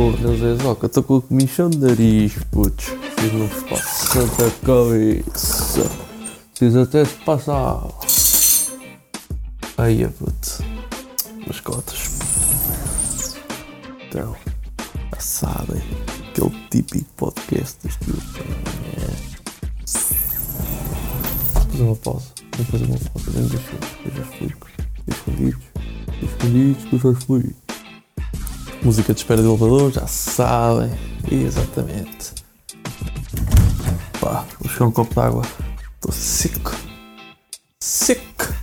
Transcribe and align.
Porra, 0.00 0.34
Zé 0.34 0.54
Zoca, 0.54 0.86
estou 0.86 1.02
com 1.02 1.16
a 1.18 1.20
comichão 1.20 1.68
de 1.68 1.76
nariz, 1.76 2.32
putz. 2.50 2.86
Fiz 2.86 3.32
não 3.34 3.46
se 3.46 3.64
passa 3.68 4.24
da 4.24 4.50
cabeça. 4.64 5.90
Fiz 6.54 6.74
até 6.74 7.04
se 7.04 7.16
passar. 7.16 7.86
Aí, 9.76 10.08
putz. 10.08 10.62
As 11.50 11.60
cotas. 11.60 12.18
Então, 14.08 14.34
já 15.12 15.20
sabem. 15.20 15.82
Aquele 16.30 16.50
típico 16.70 17.04
podcast 17.18 17.76
das 17.84 17.96
tuas. 17.96 18.24
Fazer 21.52 21.82
uma 21.82 21.96
pausa. 21.96 22.28
Vamos 22.52 22.70
fazer 22.70 22.84
uma 22.86 22.98
pausa 22.98 23.30
dentro 23.32 23.58
das 23.58 23.68
coisas. 23.68 23.90
Eu 24.06 24.12
já 24.16 24.22
explico. 24.22 24.66
Escondidos. 25.06 25.62
Escondidos, 26.22 26.84
que 26.84 26.92
eu 26.94 26.98
já 27.00 27.10
explico. 27.18 27.59
Música 28.82 29.12
de 29.12 29.20
espera 29.20 29.42
de 29.42 29.46
elevador, 29.46 29.92
já 29.92 30.06
sabem. 30.06 30.90
Exatamente. 31.30 32.32
Pá, 34.18 34.44
vou 34.58 34.88
um 34.88 34.90
copo 34.90 35.12
de 35.12 35.20
água. 35.20 35.42
Estou 35.96 36.12
seco. 36.12 36.74
Seco. 37.78 38.54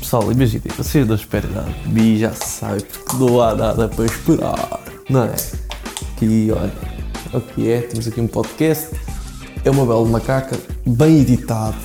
Pessoal, 0.00 0.32
imaginem, 0.32 0.72
vocês 0.76 1.06
não 1.06 1.14
esperam 1.14 1.50
nada 1.50 1.70
de 1.70 1.88
mim, 1.88 2.18
já 2.18 2.32
sabem, 2.32 2.80
porque 2.80 3.16
não 3.16 3.40
há 3.40 3.54
nada 3.54 3.88
para 3.88 4.04
esperar. 4.04 4.80
Não 5.08 5.22
é? 5.22 5.36
Aqui, 6.16 6.50
olha, 6.50 6.72
o 7.32 7.40
que 7.40 7.70
é? 7.70 7.82
Temos 7.82 8.08
aqui 8.08 8.20
um 8.20 8.26
podcast. 8.26 8.90
É 9.64 9.70
uma 9.70 9.86
bela 9.86 10.04
macaca, 10.04 10.58
bem 10.84 11.20
editado, 11.20 11.76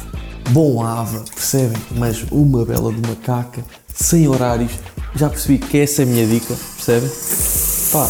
bom 0.50 0.82
ava, 0.84 1.24
percebem? 1.36 1.80
Mas 1.92 2.24
uma 2.32 2.66
bela 2.66 2.92
de 2.92 3.08
macaca, 3.08 3.64
sem 3.94 4.28
horários. 4.28 4.72
Já 5.16 5.30
percebi 5.30 5.60
que 5.60 5.78
essa 5.78 6.02
é 6.02 6.04
a 6.04 6.08
minha 6.08 6.28
dica, 6.28 6.54
percebem? 6.76 7.10
Pá, 7.92 8.10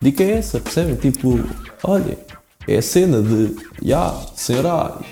dica 0.00 0.22
é 0.22 0.38
essa, 0.38 0.60
percebem? 0.60 0.94
Tipo, 0.96 1.38
olha, 1.84 2.18
é 2.66 2.78
a 2.78 2.82
cena 2.82 3.20
de, 3.20 3.54
já, 3.82 4.18
sem 4.34 4.56
horários. 4.56 5.06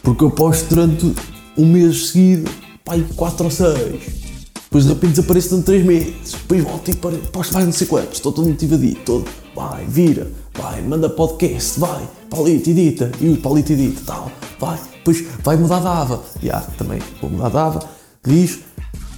Porque 0.00 0.22
eu 0.22 0.30
posto 0.30 0.68
durante 0.68 1.12
um 1.56 1.66
mês 1.66 2.10
seguido, 2.10 2.48
pai, 2.84 3.04
4 3.16 3.44
ou 3.44 3.50
6. 3.50 4.18
Depois 4.54 4.84
de 4.84 4.90
repente 4.90 5.10
desaparece 5.10 5.48
durante 5.48 5.64
3 5.64 5.84
meses. 5.84 6.32
Depois 6.32 6.62
volto 6.62 6.90
e 6.90 6.94
posto 6.94 7.54
mais 7.54 7.66
não 7.66 7.72
sei 7.72 7.86
quantos. 7.88 8.18
Estou 8.18 8.30
todo 8.30 8.48
motivadito, 8.48 9.00
todo. 9.04 9.28
Vai, 9.56 9.84
vira, 9.86 10.30
vai, 10.54 10.80
manda 10.82 11.10
podcast, 11.10 11.80
vai, 11.80 12.08
palito, 12.30 12.70
edita. 12.70 13.10
E 13.20 13.28
o 13.28 13.36
palito 13.38 13.72
edita, 13.72 14.02
tal, 14.06 14.30
vai. 14.60 14.78
Depois 14.98 15.24
vai 15.42 15.56
mudar 15.56 15.80
de 15.80 15.86
ava. 15.88 16.22
Já, 16.40 16.60
também 16.76 17.00
vou 17.20 17.28
mudar 17.28 17.48
de 17.48 17.56
ava. 17.56 17.90
Rijo. 18.24 18.68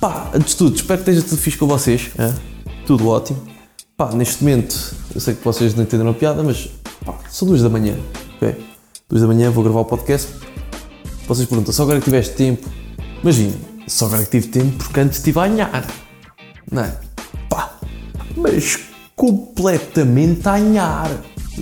Pá, 0.01 0.31
antes 0.33 0.53
de 0.53 0.57
tudo, 0.57 0.77
espero 0.77 1.03
que 1.03 1.11
esteja 1.11 1.29
tudo 1.29 1.39
fixe 1.43 1.59
com 1.59 1.67
vocês. 1.67 2.11
hã? 2.19 2.35
Tudo 2.87 3.07
ótimo. 3.09 3.39
Pá, 3.99 4.11
neste 4.13 4.43
momento, 4.43 4.95
eu 5.15 5.21
sei 5.21 5.35
que 5.35 5.45
vocês 5.45 5.75
não 5.75 5.83
entenderam 5.83 6.11
a 6.11 6.15
piada, 6.15 6.43
mas 6.43 6.71
pá, 7.05 7.19
são 7.29 7.47
duas 7.47 7.61
da 7.61 7.69
manhã, 7.69 7.95
ok? 8.37 8.57
Duas 9.07 9.21
da 9.21 9.29
manhã 9.29 9.51
vou 9.51 9.63
gravar 9.63 9.81
o 9.81 9.85
podcast. 9.85 10.29
Vocês 11.29 11.47
perguntam, 11.47 11.75
só 11.75 11.83
agora 11.83 11.99
que 11.99 12.07
tiveste 12.07 12.35
tempo? 12.35 12.67
Imaginem, 13.23 13.55
só 13.87 14.07
agora 14.07 14.25
que 14.25 14.31
tive 14.31 14.49
tempo 14.49 14.79
porque 14.79 15.01
antes 15.01 15.19
estive 15.19 15.39
a 15.39 15.43
anhar. 15.43 15.87
Não 16.73 16.83
é? 16.83 16.97
Pá, 17.51 17.79
mas 18.35 18.79
completamente 19.15 20.49
a 20.49 20.55
anhar. 20.55 21.11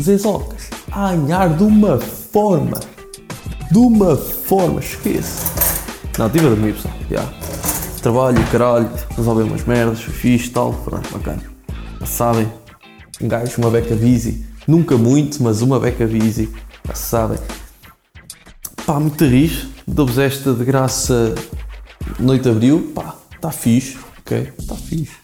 Zezocas, 0.00 0.70
a 0.92 1.08
anhar 1.08 1.56
de 1.56 1.64
uma 1.64 1.98
forma. 1.98 2.78
De 3.73 3.78
uma 3.78 4.17
forma, 4.17 4.78
esquece. 4.78 5.45
Não, 6.17 6.27
estive 6.27 6.47
a 6.47 6.50
dormir, 6.50 6.75
pessoal. 6.75 6.95
Já. 7.11 7.47
Trabalho, 8.00 8.38
caralho, 8.50 8.91
resolver 9.16 9.42
umas 9.42 9.64
merdas, 9.64 10.00
fixe, 10.00 10.50
tal, 10.50 10.72
pronto, 10.72 11.10
bacana. 11.10 11.42
Sabem, 12.06 12.50
um 13.20 13.28
gajo, 13.28 13.55
uma 13.58 13.70
beca 13.70 13.95
busy. 13.95 14.46
Nunca 14.67 14.96
muito, 14.96 15.42
mas 15.42 15.62
uma 15.62 15.80
beca. 15.80 16.06
Já 16.06 16.95
sabem. 16.95 17.39
Pá, 18.86 19.00
muito 19.00 19.24
rijo. 19.24 19.68
Dou-vos 19.86 20.18
esta 20.18 20.52
de 20.55 20.64
graça 20.64 21.34
noite 22.18 22.48
abril. 22.48 22.92
Pá, 22.95 23.17
está 23.34 23.50
fixe. 23.50 23.98
Ok? 24.20 24.52
Está 24.58 24.74
fixe. 24.74 25.17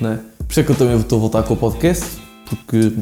Né? 0.00 0.20
Por 0.38 0.50
isso 0.50 0.60
é 0.60 0.62
que 0.62 0.72
eu 0.72 0.76
também 0.76 0.96
estou 0.96 1.18
a 1.18 1.20
voltar 1.20 1.42
com 1.44 1.54
o 1.54 1.56
podcast. 1.56 2.04
Porque 2.48 2.92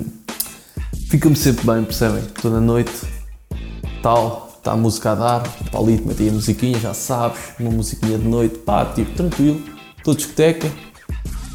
fica-me 1.08 1.36
sempre 1.36 1.66
bem, 1.66 1.84
percebem? 1.84 2.22
Estou 2.22 2.50
na 2.50 2.60
noite, 2.60 2.92
tal, 4.02 4.45
está 4.66 4.72
a 4.72 4.76
música 4.76 5.12
a 5.12 5.14
dar. 5.14 5.42
Palito, 5.70 6.08
meti 6.08 6.28
a 6.28 6.32
musiquinha, 6.32 6.80
já 6.80 6.92
sabes. 6.92 7.38
Uma 7.60 7.70
musiquinha 7.70 8.18
de 8.18 8.26
noite. 8.26 8.58
Pá, 8.58 8.84
tipo, 8.86 9.12
tranquilo. 9.12 9.62
Estou 9.96 10.12
discoteca. 10.12 10.68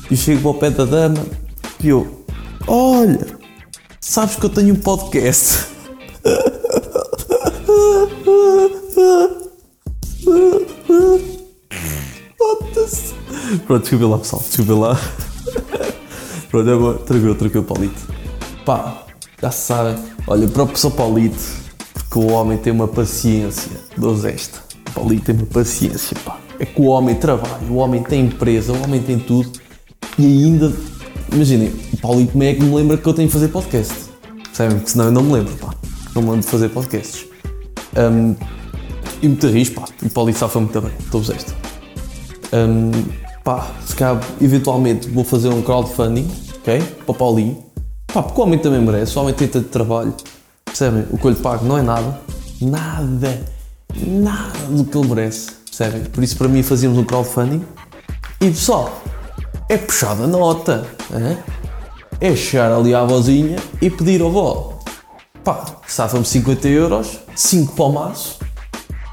E 0.10 0.16
chego 0.16 0.48
ao 0.48 0.54
pé 0.54 0.70
da 0.70 0.86
dama. 0.86 1.22
E 1.84 1.90
eu, 1.90 2.24
olha, 2.68 3.28
sabes 4.00 4.38
que 4.38 4.46
eu 4.46 4.50
tenho 4.50 4.76
um 4.76 4.78
podcast. 4.78 5.66
Pronto, 13.68 13.82
desculpa 13.82 14.08
lá, 14.08 14.18
pessoal. 14.20 14.42
Desculpa 14.48 14.74
lá. 14.74 14.98
Pronto, 16.50 16.70
agora, 16.70 16.98
tranquilo, 17.00 17.36
tranquilo, 17.36 17.66
Paulito. 17.66 18.08
Pá, 18.66 19.04
já 19.42 19.52
sabem. 19.52 20.02
Olha, 20.28 20.48
para 20.48 20.64
o 20.64 20.68
pessoal 20.68 20.94
Paulito, 20.94 21.61
porque 22.12 22.28
o 22.28 22.34
homem 22.34 22.58
tem 22.58 22.74
uma 22.74 22.90
paciência. 22.90 23.72
Dou 23.96 24.14
esta. 24.28 24.60
O 24.90 24.92
Paulito 24.96 25.28
tem 25.28 25.36
uma 25.36 25.46
paciência, 25.46 26.18
pá. 26.26 26.38
É 26.60 26.66
que 26.66 26.82
o 26.82 26.88
homem 26.88 27.16
trabalha, 27.16 27.66
o 27.70 27.78
homem 27.78 28.04
tem 28.04 28.26
empresa, 28.26 28.74
o 28.74 28.84
homem 28.84 29.02
tem 29.02 29.18
tudo. 29.18 29.50
E 30.20 30.26
ainda, 30.26 30.74
imaginem, 31.32 31.72
o 31.94 31.98
Paulito 31.98 32.38
meio 32.38 32.52
é 32.52 32.56
que 32.56 32.64
me 32.64 32.76
lembra 32.76 32.98
que 32.98 33.08
eu 33.08 33.14
tenho 33.14 33.30
que 33.30 33.34
fazer 33.34 33.48
podcast. 33.48 33.94
Percebem? 34.44 34.78
Porque 34.78 34.92
senão 34.92 35.06
eu 35.06 35.12
não 35.14 35.24
me 35.24 35.32
lembro, 35.32 35.56
pá. 35.56 35.74
Não 36.14 36.22
me 36.22 36.30
lembro 36.32 36.42
de 36.42 36.52
fazer 36.52 36.68
podcasts. 36.70 37.26
Hum, 37.98 38.36
e 39.22 39.28
muito 39.30 39.48
rijo, 39.48 39.72
pá. 39.72 39.86
E 40.04 40.08
o 40.08 40.10
Paulito 40.10 40.38
safa 40.38 40.60
muito 40.60 40.82
bem. 40.82 40.92
Dou-vos 41.10 41.30
esta. 41.30 41.56
Hum, 42.54 42.92
pá, 43.42 43.72
se 43.86 43.96
calhar, 43.96 44.22
eventualmente 44.42 45.10
vou 45.10 45.24
fazer 45.24 45.48
um 45.48 45.62
crowdfunding, 45.62 46.30
ok? 46.58 46.82
Para 46.82 47.12
o 47.12 47.14
Paulinho. 47.14 47.64
Pá, 48.14 48.22
porque 48.22 48.42
o 48.42 48.44
homem 48.44 48.60
também 48.60 48.82
merece, 48.82 49.18
o 49.18 49.22
homem 49.22 49.34
tem 49.34 49.48
tanto 49.48 49.70
trabalho. 49.70 50.14
Percebem? 50.72 51.06
O 51.12 51.18
que 51.18 51.26
eu 51.26 51.32
lhe 51.32 51.38
pago 51.38 51.66
não 51.66 51.78
é 51.78 51.82
nada. 51.82 52.20
Nada. 52.62 53.46
Nada 53.96 54.59
do 54.70 54.86
que 54.86 54.98
ele 54.98 55.08
merece. 55.08 55.52
Percebem? 55.66 56.04
Por 56.06 56.24
isso, 56.24 56.38
para 56.38 56.48
mim, 56.48 56.64
fazíamos 56.64 56.98
um 56.98 57.04
crowdfunding. 57.04 57.64
E 58.40 58.48
pessoal, 58.50 59.02
é 59.68 59.78
puxar 59.78 60.12
a 60.12 60.28
nota. 60.28 60.88
hã? 61.14 61.38
É 62.20 62.36
chegar 62.36 62.72
ali 62.72 62.96
à 62.96 63.04
vozinha 63.04 63.58
e 63.81 63.90
pedir 63.90 64.22
ao 64.22 64.31
vó. 64.31 64.80
Pá, 65.44 65.66
safa-me 65.88 66.24
50 66.26 66.68
euros, 66.68 67.20
5 67.36 67.74
para 67.74 67.86
o 67.86 67.94
maço, 67.94 68.40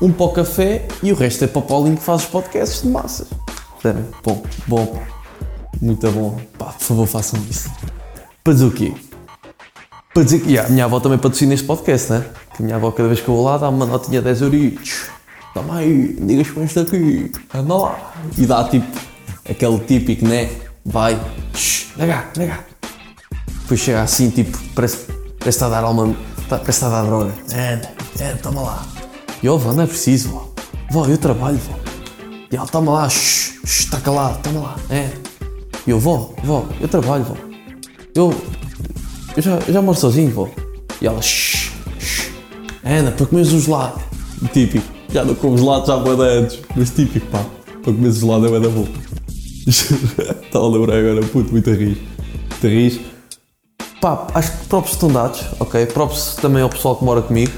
um 0.01 0.13
para 0.13 0.27
o 0.27 0.33
café 0.33 0.87
e 1.03 1.11
o 1.11 1.17
resto 1.17 1.45
é 1.45 1.47
para 1.47 1.59
o 1.59 1.63
Paulinho 1.63 1.97
que 1.97 2.03
faz 2.03 2.23
os 2.23 2.29
podcasts 2.29 2.83
de 2.83 2.89
massas. 2.89 3.29
Percebem? 3.81 4.07
Bom, 4.23 4.43
bom. 4.67 5.03
Muito 5.81 6.11
bom. 6.11 6.39
Pá, 6.59 6.67
por 6.67 6.83
favor, 6.83 7.07
façam 7.07 7.41
isso. 7.51 7.71
Para 8.45 8.53
dizer 8.53 8.67
o 8.67 8.71
quê? 8.71 8.95
Para 10.15 10.23
dizer 10.23 10.41
que, 10.41 10.51
yeah, 10.51 10.69
a 10.69 10.73
minha 10.73 10.85
avó 10.85 11.01
também 11.01 11.19
patrocina 11.19 11.55
este 11.55 11.67
podcast, 11.67 12.13
né? 12.13 12.25
Que 12.57 12.63
a 12.63 12.65
minha 12.65 12.77
avó, 12.77 12.91
cada 12.91 13.09
vez 13.09 13.21
que 13.21 13.29
eu 13.29 13.35
vou 13.35 13.45
lá, 13.45 13.59
dá-me 13.59 13.77
uma 13.77 13.87
notinha 13.87 14.21
de 14.21 14.25
10 14.25 14.43
euritos. 14.43 15.07
Toma 15.55 15.77
aí, 15.77 16.17
digas 16.21 16.51
com 16.51 16.65
isto 16.65 16.81
aqui, 16.81 17.33
anda 17.55 17.75
lá. 17.75 18.13
E 18.37 18.47
dá 18.47 18.65
tipo, 18.65 18.87
aquele 19.49 19.79
típico, 19.81 20.27
né? 20.27 20.51
Vai, 20.85 21.21
shh, 21.55 21.89
nega, 21.97 22.25
nega. 22.37 22.65
Depois 23.63 23.81
chega 23.81 24.03
assim, 24.03 24.31
tipo, 24.31 24.57
parece, 24.75 25.07
parece 25.39 25.65
a 25.65 25.69
dar 25.69 25.85
alguma. 25.85 26.15
Parece 26.49 26.71
está 26.71 26.87
a 26.87 26.91
dar 26.91 27.03
droga. 27.05 27.35
Anda, 27.53 27.91
anda, 28.21 28.37
toma 28.43 28.63
lá. 28.63 28.87
E 29.43 29.47
eu, 29.47 29.59
vó, 29.59 29.73
não 29.73 29.82
é 29.82 29.87
preciso, 29.87 30.31
vó. 30.31 30.55
Vó, 30.91 31.06
eu 31.06 31.19
trabalho, 31.19 31.59
vó. 31.59 31.79
E 32.50 32.56
ela, 32.56 32.67
toma 32.67 32.93
lá, 32.93 33.09
shh, 33.09 33.61
shh, 33.65 33.81
está 33.85 34.00
calado, 34.00 34.38
toma 34.43 34.61
lá. 34.61 34.77
É. 34.88 35.11
E 35.87 35.91
eu, 35.91 35.99
vó, 35.99 36.32
vó, 36.43 36.67
eu 36.81 36.88
trabalho, 36.88 37.25
vó. 37.25 37.37
Eu, 38.15 38.35
eu 39.38 39.43
já, 39.43 39.55
eu 39.69 39.73
já 39.73 39.81
moro 39.81 39.96
sozinho, 39.96 40.32
vó. 40.32 40.49
E 41.00 41.06
ela, 41.06 41.23
shh, 41.23 41.70
shh. 42.00 42.32
Ana, 42.82 43.12
para 43.12 43.25
comeres 43.25 43.52
um 43.52 43.61
gelado. 43.61 44.00
Típico. 44.52 44.85
Já 45.12 45.25
não 45.25 45.37
como 45.37 45.56
gelado 45.56 45.87
já 45.87 45.96
de 45.96 46.23
antes. 46.23 46.58
Mas 46.75 46.90
típico, 46.90 47.25
pá. 47.29 47.44
Para 47.85 47.93
comeres 47.93 48.17
gelado 48.17 48.52
é 48.52 48.58
da 48.58 48.69
bom. 48.69 48.88
Estava 49.64 50.64
a 50.67 50.69
lembrar 50.69 50.99
agora, 50.99 51.20
puto, 51.29 51.52
muito 51.52 51.70
a 51.70 51.73
rir. 51.73 52.02
Muito 52.50 52.67
a 52.67 52.69
rir. 52.69 53.00
Pá, 54.00 54.26
acho 54.35 54.58
que 54.58 54.67
props 54.67 54.93
estão 54.93 55.08
dados, 55.08 55.44
ok? 55.61 55.87
Props 55.87 56.37
também 56.43 56.62
ao 56.62 56.69
pessoal 56.69 56.96
que 56.96 57.05
mora 57.05 57.23
comigo. 57.23 57.52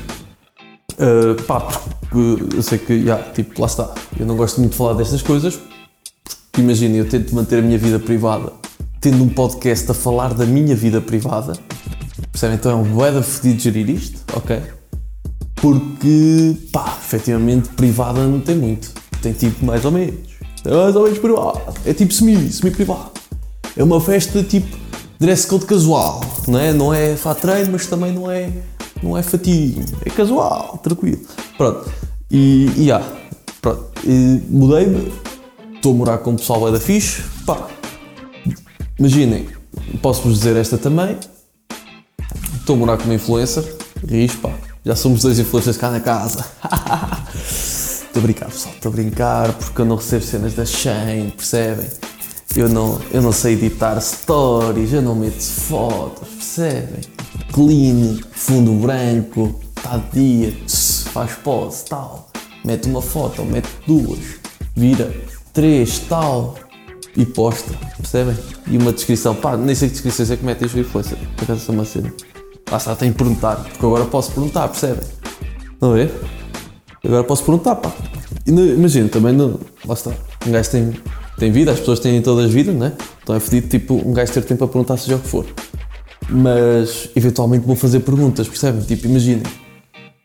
Uh, 0.99 1.43
pá, 1.44 1.61
porque 1.61 2.56
eu 2.56 2.62
sei 2.62 2.76
que, 2.76 3.06
já, 3.06 3.17
tipo, 3.33 3.59
lá 3.59 3.67
está. 3.67 3.94
Eu 4.19 4.26
não 4.26 4.37
gosto 4.37 4.61
muito 4.61 4.73
de 4.73 4.76
falar 4.76 4.93
destas 4.93 5.23
coisas. 5.23 5.59
Porque 6.25 6.61
imagina, 6.61 6.99
eu 6.99 7.09
tento 7.09 7.35
manter 7.35 7.61
a 7.61 7.62
minha 7.62 7.79
vida 7.79 7.99
privada 7.99 8.53
tendo 9.00 9.25
um 9.25 9.29
podcast 9.31 9.91
a 9.91 9.94
falar 9.94 10.35
da 10.35 10.44
minha 10.44 10.76
vida 10.76 11.00
privada. 11.00 11.55
Percebem? 12.41 12.57
Então 12.57 12.73
é 12.73 12.75
um 12.75 12.85
bué 12.85 13.11
de 13.11 13.23
fodido 13.23 13.61
gerir 13.61 13.91
isto, 13.91 14.19
ok? 14.35 14.63
Porque, 15.57 16.57
pá, 16.73 16.97
efetivamente 16.99 17.69
privada 17.71 18.27
não 18.27 18.41
tem 18.41 18.57
muito. 18.57 18.95
Tem 19.21 19.35
tipo 19.35 19.63
mais 19.63 19.85
ou 19.85 19.91
menos. 19.91 20.31
Mais 20.65 20.97
ou 20.97 21.03
menos 21.03 21.19
privado. 21.19 21.61
É 21.85 21.93
tipo 21.93 22.15
semi, 22.15 22.51
semi-privado. 22.51 23.11
É 23.77 23.85
uma 23.85 24.01
festa 24.01 24.43
tipo 24.43 24.75
dress 25.19 25.47
code 25.47 25.67
casual, 25.67 26.23
não 26.49 26.59
é? 26.59 26.73
Não 26.73 26.95
é 26.95 27.15
fato 27.15 27.43
treino, 27.43 27.73
mas 27.73 27.87
também 27.87 28.11
não 28.11 28.31
é, 28.31 28.51
não 29.03 29.19
é 29.19 29.23
fatinho, 29.23 29.85
é 30.07 30.09
casual, 30.09 30.81
tranquilo. 30.83 31.21
Pronto, 31.59 31.93
e, 32.31 32.71
e 32.75 32.85
yeah, 32.85 33.07
pronto, 33.61 33.85
mudei-me, 34.49 35.13
estou 35.75 35.93
a 35.93 35.95
morar 35.95 36.19
com 36.19 36.33
o 36.33 36.37
pessoal 36.37 36.73
da 36.73 36.81
fixe, 36.81 37.23
pá, 37.45 37.69
imaginem, 38.99 39.47
posso-vos 40.01 40.39
dizer 40.39 40.57
esta 40.57 40.79
também, 40.79 41.19
estou 42.71 42.77
a 42.77 42.87
morar 42.87 42.99
com 42.99 43.05
uma 43.05 43.15
influencer, 43.15 43.65
ris, 44.07 44.37
pá, 44.37 44.53
já 44.85 44.95
somos 44.95 45.23
dois 45.23 45.41
influencers 45.41 45.77
cá 45.77 45.91
na 45.91 45.99
casa. 45.99 46.45
Estou 48.11 48.21
a 48.21 48.23
brincar, 48.23 48.47
pessoal, 48.47 48.75
estou 48.75 48.91
a 48.91 48.93
brincar 48.93 49.53
porque 49.53 49.81
eu 49.81 49.85
não 49.85 49.95
recebo 49.95 50.25
cenas 50.25 50.55
da 50.55 50.65
Shane, 50.65 51.31
percebem? 51.31 51.87
Eu 52.57 52.69
não, 52.69 53.01
eu 53.13 53.23
não 53.23 53.31
sei 53.31 53.53
editar 53.53 54.01
stories, 54.01 54.93
eu 54.93 55.01
não 55.01 55.15
meto 55.15 55.41
fotos, 55.41 56.29
percebem? 56.29 57.01
Clean, 57.53 58.19
fundo 58.33 58.73
branco, 58.73 59.61
está 59.77 59.97
dia, 60.13 60.53
faz 61.13 61.35
pose, 61.35 61.85
tal. 61.85 62.29
Mete 62.65 62.89
uma 62.89 63.01
foto, 63.01 63.45
mete 63.45 63.69
duas, 63.87 64.19
vira 64.75 65.13
três, 65.53 66.01
tal. 66.01 66.57
E 67.17 67.25
posta, 67.25 67.73
percebem? 67.97 68.37
E 68.67 68.77
uma 68.77 68.93
descrição, 68.93 69.37
pá, 69.37 69.57
nem 69.57 69.75
sei 69.75 69.89
que 69.89 69.95
descrições 69.95 70.33
é 70.33 70.37
que 70.37 70.45
metem 70.45 70.67
os 70.67 70.75
influencers, 70.77 71.21
por 71.37 71.45
acaso 71.45 71.71
é 71.71 71.75
uma 71.75 71.85
cena. 71.85 72.13
Lá 72.71 72.77
está, 72.77 72.95
tenho 72.95 73.13
que 73.13 73.19
perguntar, 73.19 73.57
porque 73.57 73.85
agora 73.85 74.05
posso 74.05 74.31
perguntar, 74.31 74.69
percebem? 74.69 75.03
Não 75.81 75.97
é? 75.97 76.09
Agora 77.05 77.25
posso 77.25 77.43
perguntar, 77.43 77.75
pá. 77.77 77.93
Imagina, 78.47 79.09
também, 79.09 79.33
não, 79.33 79.59
lá 79.85 79.95
está, 79.95 80.13
um 80.47 80.53
gajo 80.53 80.71
tem, 80.71 80.93
tem 81.37 81.51
vida, 81.51 81.73
as 81.73 81.81
pessoas 81.81 81.99
têm 81.99 82.23
todas 82.23 82.51
vidas, 82.51 82.75
né? 82.75 82.93
Então 83.23 83.35
é 83.35 83.41
fedido, 83.41 83.69
tipo, 83.69 83.95
um 83.95 84.13
gajo 84.13 84.33
ter 84.33 84.45
tempo 84.45 84.59
para 84.59 84.69
perguntar 84.69 84.97
seja 84.99 85.17
o 85.17 85.19
que 85.19 85.29
for. 85.29 85.47
Mas, 86.29 87.11
eventualmente, 87.17 87.67
vou 87.67 87.75
fazer 87.75 88.01
perguntas, 88.01 88.47
percebem? 88.47 88.83
Tipo, 88.83 89.07
imaginem, 89.07 89.43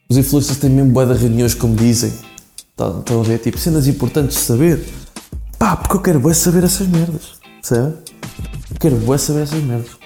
os 0.08 0.18
influencers 0.18 0.60
têm 0.60 0.70
mesmo 0.70 0.92
boa 0.92 1.06
de 1.06 1.20
reuniões, 1.20 1.56
como 1.56 1.76
dizem. 1.76 2.14
Estão, 2.70 3.00
estão 3.00 3.22
a 3.22 3.24
ver, 3.24 3.40
tipo, 3.40 3.58
cenas 3.58 3.88
importantes 3.88 4.38
de 4.38 4.44
saber. 4.44 4.86
Pá, 5.58 5.76
porque 5.76 5.96
eu 5.96 6.02
quero 6.02 6.20
bem 6.20 6.34
saber 6.34 6.64
essas 6.64 6.88
merdas, 6.88 7.40
percebem? 7.60 7.94
Quero 8.80 8.98
bem 8.98 9.18
saber 9.18 9.42
essas 9.44 9.64
merdas. 9.64 10.05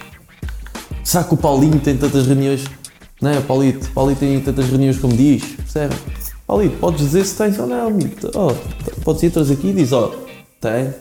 Será 1.04 1.24
que 1.24 1.34
o 1.34 1.38
Paulinho 1.38 1.80
tem 1.80 1.98
tantas 1.98 2.28
reuniões? 2.28 2.66
Não 3.22 3.32
é, 3.32 3.42
Paulito? 3.42 3.90
Paulinho 3.92 4.18
tem 4.18 4.40
tantas 4.40 4.68
reuniões 4.68 4.98
como 4.98 5.16
diz, 5.16 5.44
percebem? 5.44 5.98
Paulito, 6.48 6.78
podes 6.78 7.02
dizer 7.02 7.26
se 7.26 7.36
tens 7.36 7.60
ou 7.60 7.68
não, 7.68 7.90
Oh, 8.36 9.02
podes 9.04 9.24
ir 9.24 9.28
atrás 9.28 9.52
aqui 9.52 9.68
e 9.68 9.74
diz, 9.74 9.92
ó, 9.92 10.06
oh, 10.06 10.28
tem. 10.62 10.94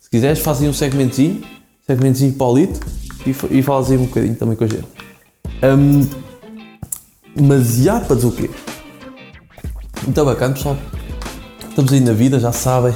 Se 0.00 0.10
quiseres, 0.10 0.38
faz 0.38 0.60
aí 0.60 0.68
um 0.68 0.72
segmentozinho, 0.72 1.42
segmentozinho 1.86 2.32
Paulito, 2.32 2.80
e, 3.26 3.58
e 3.58 3.62
falas 3.62 3.90
aí 3.90 3.98
um 3.98 4.06
bocadinho 4.06 4.36
também 4.36 4.56
com 4.56 4.64
a 4.64 4.66
gente. 4.66 4.86
Um, 5.62 6.08
mas 7.40 7.76
já 7.76 8.00
para 8.00 8.16
dizer 8.16 8.28
o 8.28 8.32
quê? 8.32 8.50
Muito 10.02 10.24
bacana, 10.24 10.54
pessoal. 10.54 10.76
Estamos 11.68 11.92
aí 11.92 12.00
na 12.00 12.12
vida, 12.12 12.38
já 12.40 12.52
sabem. 12.52 12.94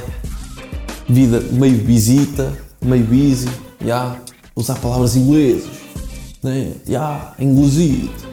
Vida 1.07 1.41
meio 1.51 1.77
visita, 1.77 2.51
meio 2.81 3.03
busy, 3.03 3.49
já. 3.85 4.17
Usar 4.55 4.75
palavras 4.79 5.15
inglesas, 5.15 5.69
né? 6.43 6.73
Já, 6.87 7.33
inglesito. 7.39 8.29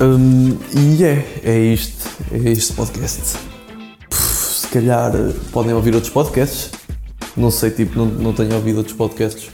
Um, 0.00 0.56
e 0.74 1.02
é, 1.02 1.40
é 1.42 1.58
isto, 1.58 2.08
é 2.30 2.50
este 2.50 2.72
podcast. 2.72 3.36
Se 4.10 4.66
calhar 4.68 5.12
podem 5.52 5.72
ouvir 5.72 5.94
outros 5.94 6.12
podcasts. 6.12 6.70
Não 7.36 7.50
sei, 7.50 7.70
tipo, 7.70 7.98
não, 7.98 8.06
não 8.06 8.32
tenho 8.32 8.54
ouvido 8.54 8.78
outros 8.78 8.96
podcasts. 8.96 9.50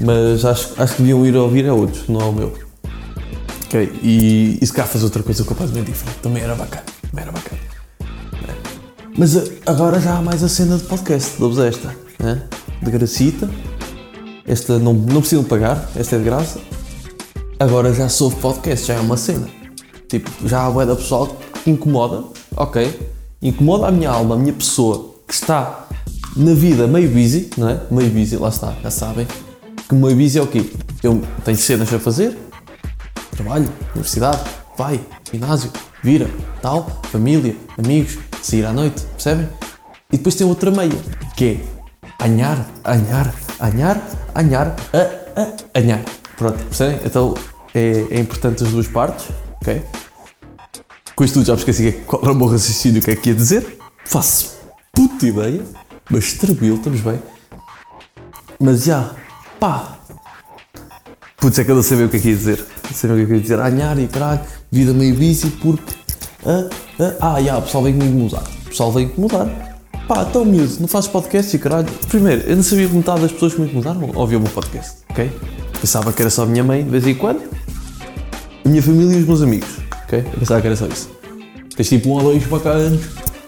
Mas 0.00 0.44
acho, 0.44 0.74
acho 0.80 0.96
que 0.96 1.02
deviam 1.02 1.24
ir 1.26 1.36
ouvir 1.36 1.68
a 1.68 1.74
outros, 1.74 2.08
não 2.08 2.20
ao 2.20 2.32
meu. 2.32 2.56
Ok, 3.66 4.00
e, 4.02 4.58
e 4.60 4.66
se 4.66 4.72
calhar 4.72 4.88
fazer 4.88 5.04
outra 5.04 5.22
coisa 5.22 5.44
completamente 5.44 5.86
diferente. 5.86 6.18
Também 6.18 6.42
era 6.42 6.54
bacana, 6.54 6.84
também 7.10 7.22
era 7.22 7.32
bacana. 7.32 7.60
Mas 9.16 9.36
agora 9.66 10.00
já 10.00 10.16
há 10.16 10.22
mais 10.22 10.42
a 10.42 10.48
cena 10.48 10.78
de 10.78 10.84
podcast, 10.84 11.38
dou-vos 11.38 11.58
esta, 11.58 11.94
né? 12.18 12.42
de 12.82 12.90
gracita. 12.90 13.48
Esta 14.50 14.80
não, 14.80 14.92
não 14.92 15.20
precisam 15.20 15.44
pagar, 15.44 15.88
esta 15.94 16.16
é 16.16 16.18
de 16.18 16.24
graça. 16.24 16.58
Agora 17.60 17.94
já 17.94 18.08
sou 18.08 18.32
podcast, 18.32 18.84
já 18.84 18.94
é 18.94 18.98
uma 18.98 19.16
cena. 19.16 19.48
Tipo, 20.08 20.28
já 20.44 20.66
há 20.66 20.70
bué 20.72 20.84
da 20.84 20.96
pessoal 20.96 21.36
que 21.62 21.70
incomoda, 21.70 22.24
ok? 22.56 23.12
Incomoda 23.40 23.86
a 23.86 23.92
minha 23.92 24.10
alma, 24.10 24.34
a 24.34 24.38
minha 24.38 24.52
pessoa 24.52 25.14
que 25.24 25.32
está 25.32 25.86
na 26.36 26.52
vida 26.52 26.88
meio 26.88 27.08
busy, 27.10 27.48
não 27.56 27.68
é? 27.68 27.80
Meio 27.92 28.10
busy, 28.10 28.38
lá 28.38 28.48
está, 28.48 28.74
já 28.82 28.90
sabem. 28.90 29.24
Que 29.88 29.94
meio 29.94 30.16
busy 30.16 30.40
é 30.40 30.42
o 30.42 30.48
quê? 30.48 30.68
Eu 31.00 31.22
tenho 31.44 31.56
cenas 31.56 31.94
a 31.94 32.00
fazer, 32.00 32.36
trabalho, 33.30 33.68
universidade, 33.92 34.40
vai, 34.76 34.98
ginásio, 35.32 35.70
vira, 36.02 36.28
tal, 36.60 37.00
família, 37.04 37.54
amigos, 37.78 38.18
sair 38.42 38.66
à 38.66 38.72
noite, 38.72 39.00
percebem? 39.12 39.48
E 40.12 40.16
depois 40.16 40.34
tem 40.34 40.44
outra 40.44 40.72
meia, 40.72 40.98
que 41.36 41.44
é 41.44 42.24
anhar, 42.24 42.68
anhar, 42.84 43.32
anhar, 43.60 44.00
anhar, 44.34 44.74
a, 44.92 45.40
a, 45.40 45.78
anhar. 45.78 46.00
Pronto, 46.36 46.58
percebem? 46.64 47.00
Então 47.04 47.34
é, 47.74 48.06
é 48.10 48.18
importante 48.18 48.64
as 48.64 48.70
duas 48.70 48.88
partes 48.88 49.26
ok? 49.60 49.82
Com 51.14 51.24
isto 51.24 51.34
tudo 51.34 51.46
já 51.46 51.52
me 51.52 51.58
esqueci 51.58 51.92
qual 52.06 52.22
era 52.22 52.32
o 52.32 52.34
meu 52.34 52.46
raciocínio, 52.46 53.00
o 53.00 53.04
que 53.04 53.10
é 53.10 53.16
que 53.16 53.28
ia 53.28 53.34
dizer. 53.34 53.78
Faço 54.04 54.58
puta 54.92 55.26
ideia, 55.26 55.62
mas 56.10 56.32
tranquilo, 56.32 56.76
estamos 56.76 57.00
bem. 57.00 57.20
Mas 58.58 58.84
já, 58.84 59.14
pá. 59.58 59.98
Putz, 61.36 61.58
é 61.58 61.64
que 61.64 61.70
eu 61.70 61.74
não 61.74 61.82
sabia 61.82 62.06
o 62.06 62.08
que 62.08 62.16
é 62.16 62.20
que 62.20 62.28
ia 62.28 62.36
dizer. 62.36 62.66
Não 62.84 62.92
sabia 62.92 63.16
o 63.16 63.18
que 63.18 63.24
é 63.24 63.26
que 63.26 63.32
ia 63.34 63.40
dizer. 63.40 63.60
Anhar 63.60 63.98
e 63.98 64.08
caralho, 64.08 64.40
vida 64.70 64.92
meio 64.92 65.14
busy 65.14 65.50
porque. 65.50 65.94
Ah, 66.44 66.68
ah, 66.98 67.34
ah 67.34 67.42
já, 67.42 67.58
o 67.58 67.62
pessoal 67.62 67.84
vem 67.84 67.98
comigo 67.98 68.18
mudar. 68.18 68.42
O 68.42 68.68
pessoal 68.68 68.92
vem 68.92 69.12
mudar. 69.16 69.69
Pá, 70.10 70.26
então 70.28 70.44
miúdo, 70.44 70.74
não 70.80 70.88
fazes 70.88 71.08
podcast 71.08 71.54
e 71.54 71.58
caralho. 71.60 71.86
Primeiro, 72.08 72.42
eu 72.42 72.56
não 72.56 72.64
sabia 72.64 72.88
que 72.88 72.94
metade 72.96 73.20
das 73.20 73.30
pessoas 73.30 73.54
que 73.54 73.60
me 73.60 73.72
mudaram 73.72 74.10
ouviam 74.16 74.40
o 74.40 74.42
meu 74.42 74.52
podcast, 74.52 74.96
ok? 75.08 75.30
Pensava 75.80 76.12
que 76.12 76.20
era 76.20 76.28
só 76.28 76.42
a 76.42 76.46
minha 76.46 76.64
mãe 76.64 76.82
de 76.82 76.90
vez 76.90 77.06
em 77.06 77.14
quando 77.14 77.48
a 78.64 78.68
minha 78.68 78.82
família 78.82 79.16
e 79.16 79.20
os 79.20 79.24
meus 79.28 79.40
amigos. 79.40 79.68
Ok? 80.02 80.18
Eu 80.18 80.40
pensava 80.40 80.60
que 80.60 80.66
era 80.66 80.74
só 80.74 80.88
isso. 80.88 81.08
Tens 81.76 81.88
tipo 81.88 82.08
um 82.08 82.12
ou 82.14 82.22
dois 82.22 82.42
bacanas 82.42 83.00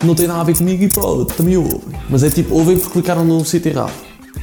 não 0.04 0.14
tem 0.14 0.28
nada 0.28 0.42
a 0.42 0.44
ver 0.44 0.56
comigo 0.56 0.84
e 0.84 0.88
pronto, 0.88 1.34
também 1.34 1.56
ouvem. 1.56 1.80
Mas 2.08 2.22
é 2.22 2.30
tipo, 2.30 2.54
ouvem 2.54 2.76
porque 2.78 2.92
clicaram 2.92 3.24
no 3.24 3.44
sítio 3.44 3.72
errado. 3.72 3.92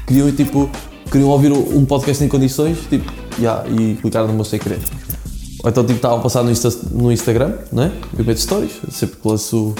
Queriam 0.05 0.29
tipo, 0.33 0.69
queriam 1.09 1.29
ouvir 1.29 1.53
um 1.53 1.85
podcast 1.85 2.21
em 2.21 2.27
condições, 2.27 2.79
tipo, 2.89 3.09
yeah, 3.39 3.65
e 3.69 3.95
clicaram 3.95 4.27
no 4.27 4.33
meu 4.33 4.43
sem 4.43 4.59
querer. 4.59 4.79
Ou 5.63 5.69
então 5.69 5.85
tipo, 5.85 5.95
estavam 5.95 6.17
a 6.17 6.21
passar 6.21 6.43
no, 6.43 6.51
Insta, 6.51 6.69
no 6.91 7.13
Instagram, 7.13 7.53
né? 7.71 7.93
Eu 8.17 8.25
meto 8.25 8.41
stories, 8.41 8.73
sempre 8.91 9.15
que 9.15 9.25
lanço 9.25 9.73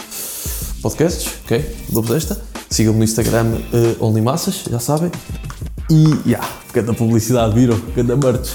podcasts, 0.81 1.39
ok? 1.45 1.75
Dou-vos 1.89 2.11
esta. 2.15 2.41
Sigam-me 2.69 2.99
no 2.99 3.03
Instagram 3.03 3.45
uh, 3.45 4.05
OnlyMassas, 4.05 4.65
já 4.69 4.79
sabem. 4.79 5.11
E, 5.89 6.03
já, 6.03 6.21
yeah, 6.25 6.49
cada 6.73 6.93
publicidade, 6.93 7.55
viram? 7.55 7.79
Cada 7.95 8.15
merch. 8.15 8.49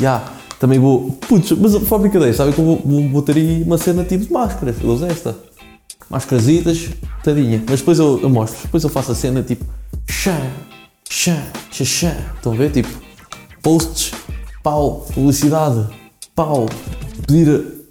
Já. 0.00 0.18
Yeah 0.18 0.42
também 0.62 0.78
vou. 0.78 1.10
Putz, 1.28 1.50
mas 1.50 1.74
a 1.74 1.98
brincadeira, 1.98 2.32
sabem 2.32 2.52
que 2.54 2.60
eu 2.60 2.64
vou, 2.64 3.08
vou, 3.08 3.20
ter 3.20 3.34
aí 3.34 3.64
uma 3.64 3.76
cena 3.76 4.04
tipo 4.04 4.24
de 4.24 4.32
máscaras. 4.32 4.76
Eu 4.80 4.90
uso 4.90 5.04
esta. 5.06 5.36
Máscarasitas, 6.08 6.88
tadinha. 7.24 7.64
Mas 7.68 7.80
depois 7.80 7.98
eu, 7.98 8.20
eu, 8.22 8.30
mostro. 8.30 8.62
Depois 8.62 8.84
eu 8.84 8.88
faço 8.88 9.10
a 9.10 9.14
cena 9.16 9.42
tipo. 9.42 9.64
Chá, 10.08 10.40
chá, 11.10 11.36
chá, 11.72 11.84
chá. 11.84 12.16
Estão 12.36 12.52
a 12.52 12.56
ver? 12.56 12.70
Tipo. 12.70 12.88
Posts, 13.60 14.12
pau, 14.62 15.04
publicidade, 15.12 15.88
pau. 16.32 16.66
Pedir 17.26 17.81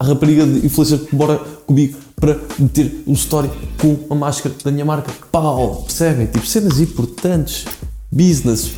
a, 0.00 0.06
rapariga 0.06 0.46
de 0.46 0.66
influência 0.66 0.98
que 0.98 1.14
mora 1.14 1.38
comigo 1.66 1.98
para 2.16 2.38
meter 2.58 3.02
um 3.06 3.12
story 3.12 3.50
com 3.78 3.98
a 4.10 4.14
máscara 4.14 4.54
da 4.62 4.70
minha 4.70 4.84
marca. 4.84 5.12
Pau, 5.30 5.82
percebem? 5.82 6.26
Tipo, 6.26 6.46
cenas 6.46 6.80
importantes. 6.80 7.64
Business, 8.10 8.72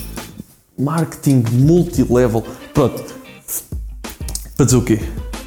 marketing 0.79 1.45
multi-level. 1.53 2.43
Pronto, 2.73 3.05
para 4.57 4.65
dizer 4.65 4.77
o 4.77 4.83
quê? 4.83 5.01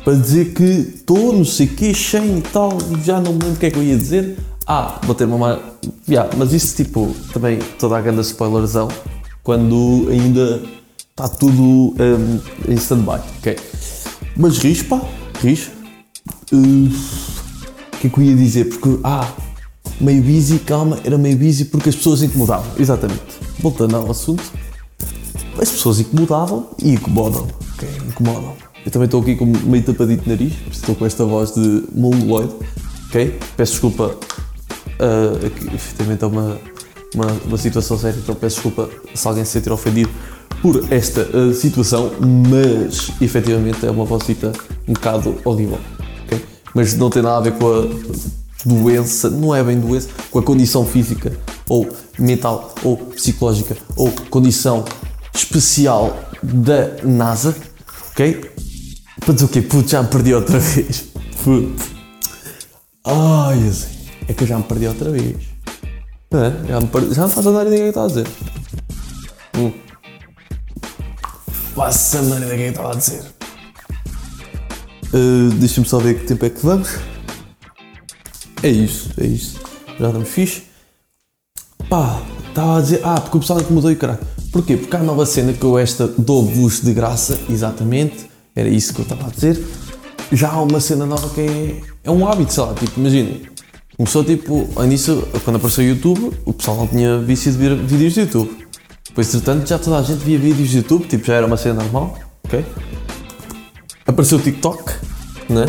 Para 0.04 0.14
dizer 0.14 0.54
que 0.54 0.64
estou, 0.64 1.34
não 1.34 1.46
sei 1.46 1.68
quê, 1.68 1.94
cheio 1.94 2.38
e 2.38 2.42
tal, 2.42 2.78
já 3.04 3.20
não 3.20 3.34
me 3.34 3.40
lembro 3.40 3.56
o 3.56 3.58
que 3.58 3.66
é 3.66 3.72
que 3.72 3.78
eu 3.78 3.84
ia 3.84 3.98
dizer. 3.98 4.38
Ah, 4.66 5.00
vou 5.04 5.16
ter 5.16 5.26
uma. 5.26 5.60
Yeah, 6.08 6.30
mas 6.38 6.54
isso, 6.54 6.76
tipo, 6.76 7.16
também 7.34 7.60
toda 7.80 7.98
a 7.98 8.02
grande 8.02 8.22
spoilerzão, 8.22 8.88
quando 9.44 10.08
ainda 10.12 10.62
está 11.10 11.28
tudo 11.28 11.96
um, 12.00 12.40
em 12.72 12.76
stand-by, 12.76 13.20
ok? 13.40 13.58
Mas 14.38 14.60
ris, 14.60 14.84
ris. 15.42 15.72
Uh, 16.52 16.90
o 17.94 17.98
que 18.00 18.08
é 18.08 18.10
que 18.10 18.18
eu 18.18 18.24
ia 18.24 18.36
dizer? 18.36 18.66
Porque, 18.66 19.00
ah, 19.04 19.30
meio 20.00 20.22
busy, 20.22 20.60
calma, 20.60 21.00
era 21.04 21.18
meio 21.18 21.38
busy 21.38 21.66
porque 21.66 21.90
as 21.90 21.96
pessoas 21.96 22.24
incomodavam. 22.24 22.72
Exatamente. 22.78 23.22
Voltando 23.60 23.98
ao 23.98 24.10
assunto, 24.10 24.44
as 25.62 25.70
pessoas 25.70 26.00
incomodavam 26.00 26.70
e 26.82 26.92
incomodam, 26.94 27.48
ok? 27.74 27.90
Incomodam. 28.08 28.56
Eu 28.86 28.92
também 28.92 29.06
estou 29.06 29.22
aqui 29.22 29.36
com 29.36 29.46
meio 29.46 29.84
tapadito 29.84 30.24
de 30.24 30.30
nariz, 30.30 30.54
estou 30.72 30.96
com 30.96 31.06
esta 31.06 31.26
voz 31.26 31.54
de 31.54 31.84
mongoloide, 31.94 32.54
ok? 33.08 33.38
Peço 33.58 33.74
desculpa, 33.74 34.16
uh, 35.00 35.46
aqui, 35.46 35.68
é 36.24 36.26
uma, 36.26 36.58
uma, 37.14 37.28
uma, 37.46 37.58
situação 37.58 37.98
séria, 37.98 38.18
então 38.18 38.34
peço 38.36 38.56
desculpa 38.56 38.90
se 39.14 39.28
alguém 39.28 39.44
se 39.44 39.52
sentir 39.52 39.72
ofendido 39.72 40.10
por 40.62 40.92
esta 40.92 41.22
uh, 41.22 41.54
situação, 41.54 42.12
mas 42.20 43.12
efetivamente 43.22 43.86
é 43.86 43.92
uma 43.92 44.06
vocita 44.06 44.52
um 44.88 44.94
bocado 44.94 45.38
horrível. 45.46 45.80
Okay? 46.26 46.44
Mas 46.74 46.94
não 46.96 47.10
tem 47.10 47.22
nada 47.22 47.38
a 47.38 47.42
ver 47.42 47.54
com 47.54 47.68
a 47.68 47.88
doença, 48.66 49.30
não 49.30 49.56
é 49.56 49.64
bem 49.64 49.80
doença, 49.80 50.10
com 50.30 50.40
a 50.40 50.44
condição 50.44 50.86
física 50.86 51.32
ou 51.68 51.88
mental 52.18 52.74
ou 52.84 52.98
psicológica 52.98 53.78
ou 53.96 54.12
condição 54.30 54.84
especial 55.34 56.18
da 56.44 56.98
NASA, 57.04 57.56
ok? 58.12 58.52
Para 59.20 59.34
dizer 59.34 59.46
o 59.46 59.50
quê? 59.50 59.62
Putz, 59.62 59.92
já 59.92 60.02
me 60.02 60.10
perdi 60.10 60.34
outra 60.34 60.60
vez. 60.60 61.06
Putz. 61.44 61.84
Ai, 63.06 63.68
assim, 63.68 63.88
é 64.28 64.34
que 64.34 64.44
eu 64.44 64.48
já 64.48 64.58
me 64.58 64.64
perdi 64.64 64.88
outra 64.88 65.10
vez. 65.10 65.36
É, 66.32 66.68
já, 66.68 66.82
me 66.82 66.88
perdi, 66.88 67.14
já 67.14 67.22
não 67.24 67.30
faz 67.30 67.48
a 67.48 67.52
ideia 67.52 67.66
do 67.66 67.72
que 67.72 67.84
está 67.90 68.04
a 68.04 68.08
dizer. 68.08 68.28
Hum. 69.58 69.72
Faço 71.80 72.18
a 72.18 72.22
do 72.22 72.46
que 72.46 72.62
é 72.62 72.68
estava 72.68 72.92
a 72.92 72.96
dizer. 72.96 73.22
Uh, 75.14 75.50
Deixa-me 75.60 75.88
só 75.88 75.98
ver 75.98 76.20
que 76.20 76.26
tempo 76.26 76.46
é 76.46 76.50
que 76.50 76.60
vamos. 76.62 76.90
É 78.62 78.68
isso, 78.68 79.10
é 79.18 79.26
isso. 79.26 79.58
Já 79.98 80.08
estamos 80.08 80.28
fixe. 80.28 80.64
Pá, 81.90 82.22
estava 82.50 82.80
a 82.80 82.82
dizer. 82.82 83.00
Ah, 83.02 83.22
porque 83.22 83.38
o 83.38 83.40
pessoal 83.40 83.62
incomodou 83.62 83.90
e 83.90 83.96
caralho. 83.96 84.20
Porquê? 84.52 84.76
Porque 84.76 84.94
há 84.94 85.00
nova 85.00 85.26
cena 85.26 85.54
que 85.54 85.64
eu 85.64 85.80
esta 85.80 86.06
dou-vos 86.06 86.82
de 86.82 86.94
graça, 86.94 87.40
exatamente. 87.50 88.30
Era 88.54 88.68
isso 88.68 88.94
que 88.94 89.00
eu 89.00 89.04
estava 89.04 89.28
a 89.28 89.30
dizer. 89.30 89.66
Já 90.34 90.50
há 90.52 90.62
uma 90.62 90.82
cena 90.82 91.06
nova 91.06 91.30
que 91.30 91.40
é, 91.40 91.82
é 92.04 92.12
um 92.12 92.28
hábito, 92.28 92.52
sei 92.52 92.64
lá, 92.64 92.74
tipo, 92.74 93.00
imaginem. 93.00 93.44
Começou 93.96 94.26
tipo, 94.26 94.68
ao 94.76 94.84
início, 94.84 95.26
quando 95.46 95.56
apareceu 95.56 95.86
o 95.86 95.88
YouTube, 95.88 96.38
o 96.44 96.52
pessoal 96.52 96.76
não 96.76 96.88
tinha 96.88 97.20
vício 97.20 97.50
de 97.54 97.58
ver 97.58 97.74
vídeos 97.78 98.16
de 98.16 98.20
YouTube. 98.20 98.69
Depois, 99.20 99.36
entretanto, 99.36 99.68
já 99.68 99.78
toda 99.78 99.98
a 99.98 100.02
gente 100.02 100.20
via 100.20 100.40
vídeos 100.40 100.70
de 100.70 100.78
YouTube, 100.78 101.06
tipo, 101.06 101.26
já 101.26 101.34
era 101.34 101.46
uma 101.46 101.58
cena 101.58 101.84
normal, 101.84 102.18
ok? 102.46 102.66
Apareceu 104.08 104.38
o 104.38 104.42
TikTok, 104.42 104.94
né? 105.50 105.66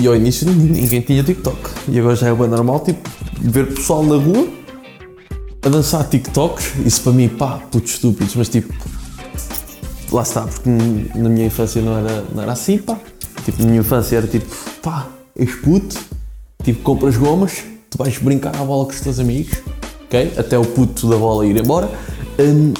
E 0.00 0.06
ao 0.06 0.14
início 0.14 0.48
ninguém 0.48 1.00
tinha 1.00 1.24
TikTok. 1.24 1.58
E 1.88 1.98
agora 1.98 2.14
já 2.14 2.28
é 2.28 2.32
bem 2.32 2.46
normal, 2.46 2.78
tipo, 2.78 3.10
ver 3.40 3.74
pessoal 3.74 4.04
na 4.04 4.14
rua 4.14 4.48
a 5.62 5.68
dançar 5.68 6.08
TikToks. 6.08 6.74
Isso 6.86 7.02
para 7.02 7.12
mim, 7.12 7.28
pá, 7.28 7.58
putos 7.72 7.94
estúpidos, 7.94 8.36
mas 8.36 8.48
tipo, 8.48 8.72
lá 10.12 10.22
está, 10.22 10.42
porque 10.42 10.70
na 10.70 11.28
minha 11.28 11.46
infância 11.46 11.82
não 11.82 11.98
era, 11.98 12.24
não 12.32 12.40
era 12.40 12.52
assim, 12.52 12.78
pá. 12.78 12.96
Tipo, 13.44 13.62
na 13.62 13.68
minha 13.68 13.80
infância 13.80 14.16
era 14.16 14.28
tipo, 14.28 14.46
pá, 14.80 15.08
és 15.34 15.52
puto, 15.56 15.98
tipo, 16.62 16.80
compras 16.82 17.16
gomas, 17.16 17.64
tu 17.90 17.98
vais 17.98 18.16
brincar 18.18 18.54
à 18.54 18.64
bola 18.64 18.84
com 18.84 18.92
os 18.92 19.00
teus 19.00 19.18
amigos, 19.18 19.58
ok? 20.10 20.32
Até 20.36 20.58
o 20.58 20.64
puto 20.64 21.08
da 21.08 21.16
bola 21.16 21.46
ir 21.46 21.56
embora. 21.56 21.88
Um, 22.38 22.74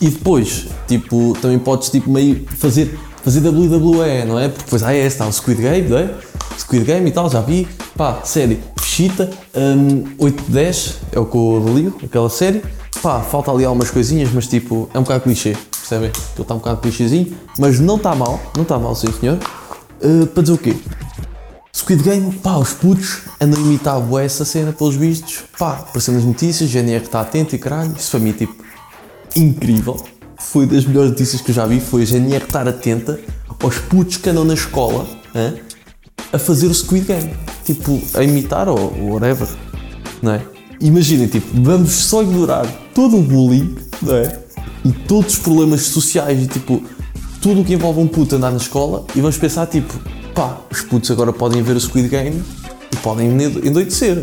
e 0.00 0.08
depois, 0.08 0.66
tipo, 0.86 1.36
também 1.40 1.58
podes, 1.58 1.90
tipo, 1.90 2.08
meio 2.10 2.46
fazer, 2.56 2.98
fazer 3.22 3.40
WWE, 3.48 4.24
não 4.26 4.38
é? 4.38 4.48
Porque 4.48 4.64
depois 4.64 4.82
há 4.82 4.92
esta, 4.94 5.24
há 5.24 5.26
o 5.26 5.32
Squid 5.32 5.60
Game, 5.60 5.88
não 5.88 5.98
é? 5.98 6.10
Squid 6.58 6.84
Game 6.84 7.08
e 7.08 7.12
tal, 7.12 7.28
já 7.28 7.40
vi. 7.40 7.66
Pá, 7.96 8.20
série, 8.22 8.60
Fechita, 8.78 9.30
um, 9.54 10.04
8 10.18 10.42
de 10.44 10.50
10, 10.50 10.96
é 11.12 11.18
o 11.18 11.26
que 11.26 11.36
eu 11.36 11.64
ligo, 11.74 11.98
aquela 12.04 12.30
série. 12.30 12.62
Pá, 13.02 13.20
falta 13.20 13.50
ali 13.50 13.64
algumas 13.64 13.90
coisinhas, 13.90 14.30
mas 14.32 14.46
tipo, 14.46 14.88
é 14.94 14.98
um 14.98 15.02
bocado 15.02 15.22
clichê, 15.22 15.56
percebem? 15.70 16.10
Ele 16.10 16.42
está 16.42 16.54
um 16.54 16.58
bocado 16.58 16.80
clichêzinho, 16.80 17.34
mas 17.58 17.80
não 17.80 17.96
está 17.96 18.14
mal, 18.14 18.40
não 18.54 18.62
está 18.62 18.78
mal, 18.78 18.94
sim 18.94 19.08
senhor. 19.18 19.38
Uh, 20.02 20.26
para 20.26 20.42
dizer 20.42 20.54
o 20.54 20.58
quê? 20.58 20.76
Squid 21.76 22.02
Game, 22.02 22.32
pá, 22.36 22.56
os 22.56 22.72
putos 22.72 23.18
andam 23.38 23.60
a 23.60 23.62
imitar 23.62 24.00
bué 24.00 24.24
essa 24.24 24.46
cena 24.46 24.72
pelos 24.72 24.96
vistos, 24.96 25.44
pá, 25.58 25.72
aparecendo 25.74 26.14
nas 26.14 26.24
notícias, 26.24 26.70
GNR 26.70 27.04
está 27.04 27.20
atento 27.20 27.54
e 27.54 27.58
caralho, 27.58 27.94
isso 27.94 28.12
para 28.12 28.20
mim, 28.20 28.32
tipo, 28.32 28.56
incrível. 29.36 30.02
Foi 30.38 30.64
das 30.64 30.86
melhores 30.86 31.10
notícias 31.10 31.42
que 31.42 31.50
eu 31.50 31.54
já 31.54 31.66
vi, 31.66 31.78
foi 31.78 32.00
a 32.00 32.04
GNR 32.06 32.44
estar 32.44 32.66
atenta 32.66 33.20
aos 33.62 33.78
putos 33.78 34.16
que 34.16 34.30
andam 34.30 34.42
na 34.42 34.54
escola 34.54 35.06
a 36.32 36.38
fazer 36.38 36.66
o 36.66 36.74
Squid 36.74 37.04
Game, 37.04 37.34
tipo, 37.62 38.00
a 38.14 38.22
imitar 38.22 38.70
ou 38.70 39.10
whatever, 39.10 39.46
não 40.22 40.32
é? 40.32 40.42
Imaginem, 40.80 41.28
tipo, 41.28 41.46
vamos 41.62 41.92
só 41.92 42.22
ignorar 42.22 42.66
todo 42.94 43.18
o 43.18 43.22
bullying, 43.22 43.76
não 44.00 44.16
é? 44.16 44.40
E 44.82 44.92
todos 44.92 45.34
os 45.34 45.38
problemas 45.40 45.82
sociais 45.82 46.42
e, 46.42 46.46
tipo, 46.46 46.82
tudo 47.42 47.60
o 47.60 47.64
que 47.66 47.74
envolve 47.74 48.00
um 48.00 48.08
puto 48.08 48.36
andar 48.36 48.50
na 48.50 48.56
escola 48.56 49.04
e 49.14 49.20
vamos 49.20 49.36
pensar, 49.36 49.66
tipo, 49.66 49.94
pá, 50.36 50.58
os 50.70 50.82
putos 50.82 51.10
agora 51.10 51.32
podem 51.32 51.62
ver 51.62 51.74
o 51.76 51.80
Squid 51.80 52.08
Game 52.08 52.44
e 52.92 52.96
podem 52.98 53.28
endoidecer. 53.28 54.22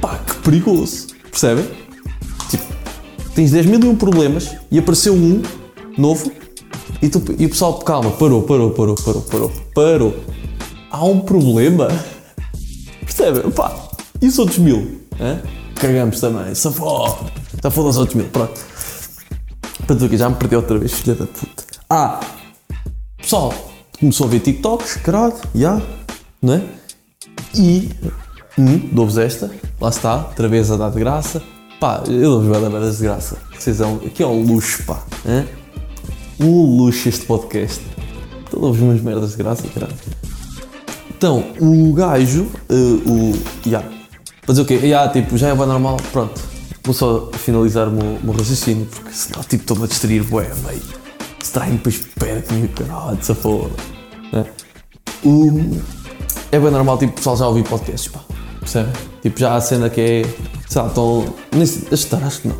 Pá, 0.00 0.16
que 0.18 0.34
perigoso, 0.36 1.08
percebem? 1.28 1.68
Tipo, 2.48 2.64
tens 3.34 3.50
10 3.50 3.66
mil 3.66 3.80
e 3.80 3.88
um 3.88 3.96
problemas 3.96 4.56
e 4.70 4.78
apareceu 4.78 5.12
um 5.12 5.42
novo 5.98 6.30
e, 7.02 7.08
tu, 7.08 7.22
e 7.36 7.46
o 7.46 7.48
pessoal, 7.48 7.80
calma, 7.80 8.12
parou, 8.12 8.42
parou, 8.42 8.70
parou, 8.70 8.94
parou, 8.94 9.22
parou, 9.22 9.52
parou. 9.74 10.16
Há 10.92 11.04
um 11.04 11.20
problema, 11.20 11.88
percebem? 13.04 13.50
Pá, 13.50 13.76
e 14.22 14.28
os 14.28 14.38
outros 14.38 14.58
mil? 14.58 15.00
Hã? 15.20 15.42
Cagamos 15.74 16.20
também, 16.20 16.54
safou, 16.54 17.18
safou 17.60 17.84
dos 17.84 17.96
outros 17.96 18.14
mil, 18.14 18.28
pronto. 18.28 18.60
Para 19.86 20.06
aqui, 20.06 20.16
já 20.16 20.28
me 20.28 20.36
perdi 20.36 20.54
outra 20.54 20.78
vez, 20.78 20.92
filha 20.92 21.16
da 21.16 21.26
puta. 21.26 21.64
Ah, 21.88 22.20
pessoal, 23.18 23.52
começou 24.00 24.26
a 24.26 24.30
ver 24.30 24.40
TikToks, 24.40 24.96
caralho, 24.96 25.34
já, 25.54 25.60
yeah, 25.60 25.86
não 26.40 26.54
é? 26.54 26.62
E, 27.54 27.90
hum, 28.58 28.88
dou-vos 28.92 29.18
esta, 29.18 29.50
lá 29.78 29.90
está, 29.90 30.16
outra 30.16 30.48
vez 30.48 30.70
a 30.70 30.76
dar 30.76 30.90
de 30.90 30.98
graça. 30.98 31.42
Pá, 31.78 32.02
eu 32.08 32.40
dou-vos 32.40 32.48
merdas 32.48 32.98
de 32.98 33.04
graça. 33.04 33.36
Vocês 33.56 33.76
são, 33.76 33.96
aqui 33.96 34.22
é 34.22 34.26
um 34.26 34.42
luxo, 34.42 34.82
pá. 34.84 35.02
Hein? 35.26 35.46
Um 36.38 36.76
luxo 36.76 37.08
este 37.08 37.26
podcast. 37.26 37.82
Então 38.46 38.60
dou-vos 38.60 38.80
umas 38.80 39.00
merdas 39.00 39.32
de 39.32 39.36
graça, 39.36 39.66
caralho. 39.68 39.94
Então, 41.10 41.44
o 41.60 41.92
gajo, 41.92 42.46
uh, 42.70 43.10
o. 43.10 43.32
Yeah, 43.66 43.86
fazer 44.42 44.62
o 44.62 44.64
quê? 44.64 44.74
Yeah, 44.74 45.12
tipo, 45.12 45.36
já 45.36 45.48
é 45.48 45.54
bem 45.54 45.66
normal, 45.66 45.98
pronto. 46.12 46.40
Vou 46.82 46.94
só 46.94 47.30
finalizar 47.32 47.88
o 47.88 47.90
meu, 47.90 48.18
meu 48.22 48.32
raciocínio, 48.32 48.86
porque 48.86 49.12
senão, 49.12 49.42
tipo, 49.42 49.62
estou-me 49.62 49.84
a 49.84 49.86
distrair, 49.86 50.24
bué, 50.24 50.50
meio. 50.66 50.99
Distrai-me, 51.40 51.78
depois 51.78 51.98
perco-me, 52.18 52.68
caralho, 52.68 53.16
dessa 53.16 53.34
foda. 53.34 53.70
Né? 54.32 54.44
É 56.52 56.58
bem 56.58 56.70
normal, 56.70 56.98
tipo, 56.98 57.12
o 57.12 57.16
pessoal 57.16 57.36
já 57.36 57.48
ouvir 57.48 57.64
podcasts, 57.64 58.12
pá. 58.12 58.20
Percebem? 58.60 58.92
Tipo, 59.22 59.40
já 59.40 59.54
a 59.56 59.60
cena 59.60 59.90
que 59.90 60.00
é. 60.00 60.22
Sei 60.68 60.82
lá, 60.82 60.88
estão. 60.88 61.34
Acho 62.26 62.40
que 62.40 62.48
não. 62.48 62.56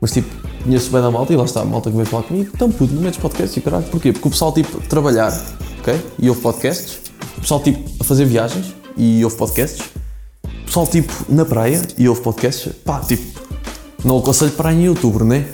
Mas 0.00 0.12
tipo, 0.12 0.28
conheço 0.62 0.90
bem 0.90 1.00
da 1.00 1.10
malta 1.10 1.32
e 1.32 1.36
lá 1.36 1.44
está 1.44 1.62
a 1.62 1.64
malta 1.64 1.90
que 1.90 1.96
vem 1.96 2.06
falar 2.06 2.22
comigo. 2.22 2.50
Então, 2.54 2.70
puto, 2.70 2.94
não 2.94 3.02
metes 3.02 3.18
podcasts 3.18 3.56
e 3.56 3.60
caralho. 3.60 3.84
Porquê? 3.84 4.12
Porque 4.12 4.28
o 4.28 4.30
pessoal, 4.30 4.52
tipo, 4.52 4.80
trabalhar, 4.88 5.32
ok? 5.80 6.00
E 6.18 6.28
ouve 6.28 6.40
podcasts. 6.40 7.00
O 7.38 7.40
pessoal, 7.40 7.60
tipo, 7.60 7.90
a 8.00 8.04
fazer 8.04 8.24
viagens 8.24 8.74
e 8.96 9.24
ouve 9.24 9.36
podcasts. 9.36 9.84
O 10.44 10.64
pessoal, 10.66 10.86
tipo, 10.86 11.12
na 11.28 11.44
praia 11.44 11.82
e 11.98 12.08
ouve 12.08 12.20
podcasts. 12.20 12.72
Pá, 12.84 13.00
tipo, 13.00 13.40
não 14.04 14.18
aconselho 14.18 14.52
para 14.52 14.72
em 14.72 14.88
outubro, 14.88 15.24
né? 15.24 15.48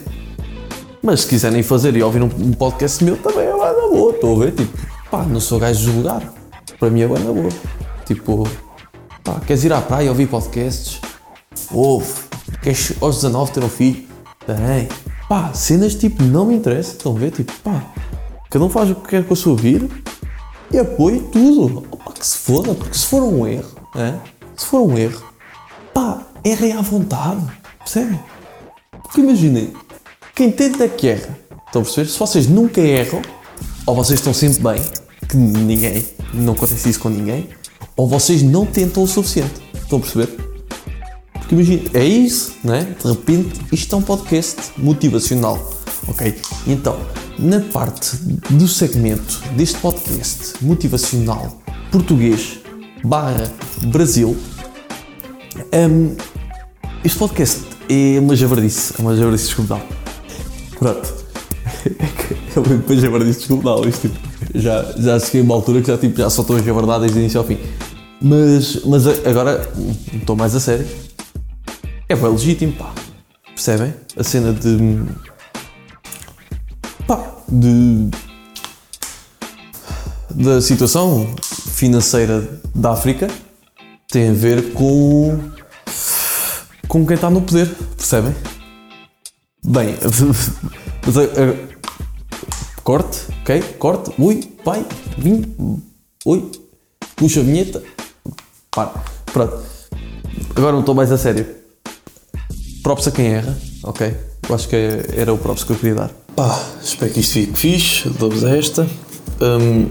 Mas 1.03 1.23
se 1.23 1.27
quiserem 1.27 1.65
fazer 1.65 1.97
e 1.97 2.03
ouvir 2.03 2.23
um, 2.23 2.53
podcast 2.53 3.03
meu, 3.03 3.17
também 3.17 3.45
é 3.45 3.53
bem 3.53 3.61
na 3.61 3.89
boa. 3.89 4.13
Estou 4.13 4.37
a 4.37 4.45
ver, 4.45 4.53
tipo, 4.53 4.79
pá, 5.11 5.25
não 5.25 5.41
sou 5.41 5.59
gajo 5.59 5.81
de 5.81 5.87
julgar. 5.87 6.23
Para 6.79 6.91
mim 6.91 7.01
é 7.01 7.09
bem 7.09 7.19
na 7.19 7.33
boa. 7.33 7.49
Tipo, 8.07 8.49
pá, 9.25 9.41
queres 9.41 9.65
ir 9.65 9.73
à 9.73 9.81
praia 9.81 10.11
ouvir 10.11 10.29
podcasts? 10.29 11.01
Ouve. 11.73 12.13
Queres 12.63 12.95
aos 13.01 13.17
19 13.17 13.51
ter 13.51 13.65
um 13.65 13.69
filho? 13.69 14.07
Tem. 14.47 14.89
Pá, 15.29 15.53
cenas 15.53 15.97
tipo, 15.97 16.23
não 16.23 16.47
me 16.47 16.55
interessa. 16.55 16.93
Estão 16.93 17.17
a 17.17 17.19
ver? 17.19 17.33
Tipo, 17.33 17.53
pá, 17.65 17.83
cada 18.49 18.65
um 18.65 18.69
faz 18.69 18.91
o 18.91 18.95
que 18.95 19.09
quer 19.09 19.25
com 19.25 19.35
a 19.35 19.37
sua 19.37 19.57
vida 19.57 19.89
e 20.71 20.79
apoio 20.79 21.21
tudo. 21.33 21.83
Pá, 21.83 22.13
que 22.13 22.25
se 22.25 22.39
foda, 22.39 22.75
porque 22.75 22.97
se 22.97 23.07
for 23.07 23.25
um 23.25 23.45
erro, 23.45 23.73
é? 23.97 24.15
se 24.57 24.67
for 24.67 24.83
um 24.83 24.97
erro, 24.97 25.21
pá, 25.93 26.23
errem 26.45 26.75
à 26.75 26.81
vontade. 26.81 27.43
Percebem? 27.81 28.21
Porque 29.03 29.21
imaginem, 29.21 29.73
quem 30.35 30.51
tenta 30.51 30.89
que 30.89 31.09
erra. 31.09 31.39
Estão 31.67 31.83
a 31.83 31.85
perceber? 31.85 32.09
Se 32.09 32.19
vocês 32.19 32.47
nunca 32.47 32.81
erram, 32.81 33.23
ou 33.87 33.95
vocês 33.95 34.19
estão 34.19 34.33
sempre 34.33 34.62
bem, 34.62 34.83
que 35.29 35.37
ninguém, 35.37 36.05
não 36.35 36.53
acontece 36.53 36.89
isso 36.89 37.01
com 37.01 37.09
ninguém, 37.09 37.49
ou 37.97 38.09
vocês 38.09 38.43
não 38.43 38.67
tentam 38.67 39.03
o 39.03 39.07
suficiente. 39.07 39.61
Estão 39.75 39.99
a 39.99 40.03
perceber? 40.03 40.29
Porque 41.33 41.55
imagina, 41.55 41.83
é 41.95 42.05
isso, 42.05 42.55
não 42.65 42.75
é? 42.75 42.85
De 42.85 43.09
repente, 43.09 43.61
isto 43.73 43.95
é 43.95 43.99
um 43.99 44.03
podcast 44.03 44.73
motivacional, 44.79 45.59
ok? 46.09 46.35
Então, 46.67 46.99
na 47.39 47.61
parte 47.61 48.17
do 48.51 48.69
segmento 48.69 49.43
deste 49.57 49.79
podcast 49.79 50.55
motivacional 50.62 51.62
português 51.91 52.59
barra 53.05 53.53
Brasil, 53.83 54.37
um, 55.75 56.17
este 57.05 57.19
podcast 57.19 57.62
é 57.89 58.19
uma 58.19 58.35
javardice, 58.37 58.95
é 58.99 59.03
uma 59.03 59.17
javardice 59.17 59.47
desculpa. 59.47 60.02
Pronto. 60.83 61.15
Eu 62.57 62.62
depois 62.62 63.01
javardice 63.01 63.39
desculpa, 63.39 63.89
isto 63.89 64.09
tipo, 64.09 64.19
já, 64.55 64.83
já 64.99 65.19
cheguei 65.21 65.41
a 65.41 65.45
uma 65.45 65.55
altura 65.55 65.81
que 65.81 65.87
já, 65.87 65.97
tipo, 65.97 66.19
já 66.19 66.29
só 66.29 66.43
estou 66.43 66.57
a 66.57 66.61
javardar 66.61 67.01
desde 67.01 67.19
o 67.19 67.21
início 67.21 67.39
ao 67.39 67.47
fim. 67.47 67.59
Mas, 68.21 68.85
mas 68.85 69.07
agora 69.25 69.69
estou 70.12 70.37
mais 70.37 70.55
a 70.55 70.61
sério. 70.61 70.87
É 72.09 72.17
bem 72.17 72.31
legítimo, 72.31 72.73
pá. 72.73 72.93
Percebem? 73.47 73.95
A 74.17 74.25
cena 74.25 74.53
de. 74.53 74.77
de 77.49 78.11
da 80.31 80.61
situação 80.61 81.33
financeira 81.43 82.49
da 82.75 82.93
África 82.93 83.29
tem 84.11 84.31
a 84.31 84.33
ver 84.33 84.73
com 84.73 85.39
com 86.89 87.07
quem 87.07 87.15
está 87.15 87.31
no 87.31 87.43
poder, 87.43 87.69
percebem? 87.97 88.35
Bem, 89.64 89.97
mas, 91.07 91.16
uh, 91.16 91.69
corte, 92.83 93.21
ok? 93.42 93.62
Corte, 93.78 94.12
ui, 94.19 94.42
pai, 94.64 94.85
vim, 95.16 95.45
ui, 96.26 96.50
puxa 97.16 97.40
a 97.40 97.42
vinheta, 97.42 97.83
para, 98.71 98.92
pronto. 99.33 99.62
Agora 100.57 100.73
não 100.73 100.81
estou 100.81 100.95
mais 100.95 101.12
a 101.12 101.19
sério. 101.19 101.47
Props 102.83 103.07
a 103.09 103.11
quem 103.12 103.26
erra, 103.26 103.57
ok? 103.85 104.16
Eu 104.49 104.54
acho 104.54 104.69
que 104.69 104.76
era 105.16 105.33
o 105.33 105.38
props 105.38 105.62
que 105.64 105.71
eu 105.71 105.76
queria 105.76 105.95
dar. 105.95 106.11
Pá, 106.35 106.61
espero 106.83 107.12
que 107.12 107.21
isto 107.21 107.35
fique 107.35 107.57
fixe, 107.57 108.09
dou-vos 108.11 108.42
esta. 108.42 108.87
Um, 109.40 109.90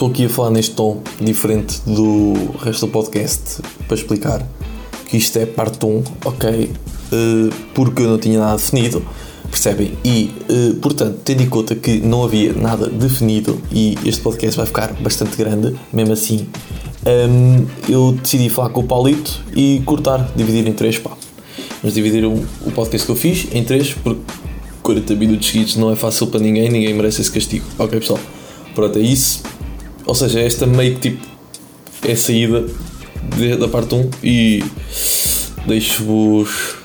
Estou 0.00 0.08
aqui 0.08 0.24
a 0.24 0.28
falar 0.30 0.50
neste 0.50 0.74
tom 0.74 1.02
diferente 1.20 1.82
do 1.84 2.32
resto 2.64 2.86
do 2.86 2.92
podcast 2.92 3.60
para 3.86 3.94
explicar 3.94 4.42
que 5.06 5.18
isto 5.18 5.38
é 5.38 5.44
parte 5.44 5.84
1, 5.84 6.02
ok? 6.24 6.72
Uh, 7.12 7.52
porque 7.74 8.02
eu 8.02 8.08
não 8.08 8.18
tinha 8.18 8.38
nada 8.38 8.56
definido, 8.56 9.04
percebem? 9.50 9.92
E, 10.04 10.30
uh, 10.48 10.74
portanto, 10.76 11.20
tendo 11.24 11.42
em 11.42 11.48
conta 11.48 11.74
que 11.74 11.98
não 11.98 12.24
havia 12.24 12.52
nada 12.52 12.88
definido 12.88 13.60
e 13.72 13.96
este 14.04 14.22
podcast 14.22 14.56
vai 14.56 14.66
ficar 14.66 14.92
bastante 14.94 15.36
grande, 15.36 15.74
mesmo 15.92 16.12
assim, 16.12 16.46
um, 17.06 17.66
eu 17.88 18.12
decidi 18.12 18.48
falar 18.50 18.70
com 18.70 18.80
o 18.80 18.84
Paulito 18.84 19.42
e 19.56 19.80
cortar, 19.84 20.30
dividir 20.36 20.66
em 20.66 20.72
três, 20.72 20.98
pá. 20.98 21.16
Mas 21.82 21.94
dividir 21.94 22.24
o, 22.26 22.44
podcast 22.74 23.06
que 23.06 23.12
eu 23.12 23.16
fiz 23.16 23.46
em 23.52 23.64
três, 23.64 23.94
porque 23.94 24.20
40 24.82 25.14
minutos 25.14 25.48
seguidos 25.48 25.76
não 25.76 25.90
é 25.90 25.96
fácil 25.96 26.26
para 26.26 26.40
ninguém, 26.40 26.68
ninguém 26.68 26.92
merece 26.92 27.22
esse 27.22 27.30
castigo. 27.30 27.64
Ok, 27.78 27.98
pessoal? 28.00 28.20
Pronto, 28.74 28.98
é 28.98 29.02
isso. 29.02 29.42
Ou 30.04 30.14
seja, 30.14 30.40
esta 30.40 30.66
meio 30.66 30.94
que 30.96 31.10
tipo 31.10 31.26
é 32.06 32.12
a 32.12 32.16
saída 32.16 32.66
da 33.58 33.68
parte 33.68 33.94
1 33.94 34.10
e 34.22 34.64
deixo-vos 35.66 36.76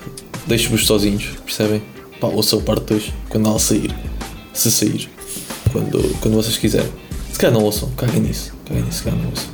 deixo-vos 0.46 0.86
sozinhos, 0.86 1.26
percebem? 1.44 1.82
Pá, 2.20 2.28
ouçam 2.28 2.60
a 2.60 2.62
parte 2.62 2.86
2 2.86 3.14
quando 3.30 3.50
ela 3.50 3.60
sair. 3.60 3.94
Se 4.54 4.72
sair. 4.72 5.10
Quando, 5.72 6.20
quando 6.22 6.36
vocês 6.36 6.58
quiserem. 6.58 6.90
Se 7.32 7.40
calhar 7.40 7.54
não 7.54 7.66
ouçam, 7.66 7.90
caguem 7.98 8.22
nisso. 8.22 8.54
Caguem 8.66 8.84
nisso, 8.84 9.00
se 9.00 9.04
calhar 9.04 9.20
não 9.20 9.30
ouçam. 9.30 9.50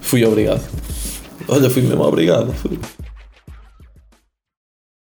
Fui 0.00 0.24
obrigado. 0.24 0.62
Olha, 1.48 1.68
fui 1.68 1.82
mesmo 1.82 2.02
obrigado. 2.02 2.52
Fui. 2.52 2.78